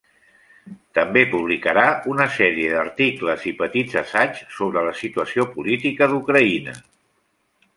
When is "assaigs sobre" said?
4.01-4.83